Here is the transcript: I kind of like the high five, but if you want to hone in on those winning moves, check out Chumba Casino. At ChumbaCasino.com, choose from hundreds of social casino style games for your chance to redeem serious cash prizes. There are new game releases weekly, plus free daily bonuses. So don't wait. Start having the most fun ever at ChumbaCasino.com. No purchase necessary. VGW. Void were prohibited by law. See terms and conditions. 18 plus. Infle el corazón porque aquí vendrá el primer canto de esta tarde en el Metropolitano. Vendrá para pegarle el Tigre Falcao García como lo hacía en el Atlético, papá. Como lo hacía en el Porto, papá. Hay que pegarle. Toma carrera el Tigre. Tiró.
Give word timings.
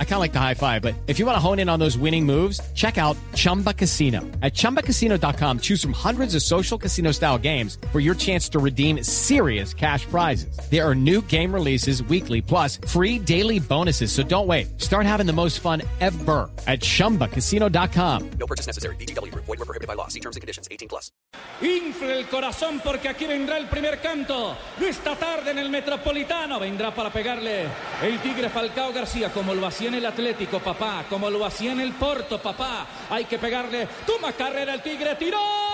I 0.00 0.04
kind 0.04 0.14
of 0.14 0.20
like 0.20 0.32
the 0.32 0.40
high 0.40 0.54
five, 0.54 0.82
but 0.82 0.96
if 1.06 1.20
you 1.20 1.26
want 1.26 1.36
to 1.36 1.40
hone 1.40 1.60
in 1.60 1.68
on 1.68 1.78
those 1.78 1.96
winning 1.96 2.26
moves, 2.26 2.60
check 2.74 2.98
out 2.98 3.16
Chumba 3.34 3.72
Casino. 3.72 4.22
At 4.42 4.54
ChumbaCasino.com, 4.54 5.60
choose 5.60 5.80
from 5.80 5.92
hundreds 5.92 6.34
of 6.34 6.42
social 6.42 6.76
casino 6.76 7.12
style 7.12 7.38
games 7.38 7.78
for 7.92 8.00
your 8.00 8.16
chance 8.16 8.48
to 8.48 8.58
redeem 8.58 9.04
serious 9.04 9.72
cash 9.72 10.04
prizes. 10.06 10.58
There 10.68 10.84
are 10.84 10.96
new 10.96 11.22
game 11.22 11.54
releases 11.54 12.02
weekly, 12.02 12.40
plus 12.42 12.78
free 12.88 13.20
daily 13.20 13.60
bonuses. 13.60 14.10
So 14.10 14.24
don't 14.24 14.48
wait. 14.48 14.80
Start 14.80 15.06
having 15.06 15.26
the 15.26 15.32
most 15.32 15.60
fun 15.60 15.82
ever 16.00 16.50
at 16.66 16.80
ChumbaCasino.com. 16.80 18.30
No 18.40 18.46
purchase 18.48 18.66
necessary. 18.66 18.96
VGW. 18.96 19.32
Void 19.34 19.46
were 19.46 19.56
prohibited 19.58 19.86
by 19.86 19.94
law. 19.94 20.08
See 20.08 20.20
terms 20.20 20.34
and 20.34 20.40
conditions. 20.40 20.66
18 20.72 20.88
plus. 20.88 21.12
Infle 21.60 22.18
el 22.18 22.28
corazón 22.28 22.80
porque 22.84 23.08
aquí 23.08 23.26
vendrá 23.26 23.58
el 23.58 23.66
primer 23.66 24.00
canto 24.00 24.56
de 24.78 24.88
esta 24.88 25.16
tarde 25.16 25.50
en 25.50 25.58
el 25.58 25.70
Metropolitano. 25.70 26.58
Vendrá 26.58 26.94
para 26.94 27.12
pegarle 27.12 27.66
el 28.02 28.18
Tigre 28.20 28.48
Falcao 28.48 28.92
García 28.92 29.32
como 29.32 29.54
lo 29.54 29.66
hacía 29.66 29.87
en 29.88 29.94
el 29.94 30.06
Atlético, 30.06 30.60
papá. 30.60 31.04
Como 31.08 31.28
lo 31.28 31.44
hacía 31.44 31.72
en 31.72 31.80
el 31.80 31.92
Porto, 31.92 32.40
papá. 32.40 32.86
Hay 33.10 33.24
que 33.24 33.38
pegarle. 33.38 33.88
Toma 34.06 34.32
carrera 34.32 34.74
el 34.74 34.82
Tigre. 34.82 35.16
Tiró. 35.16 35.67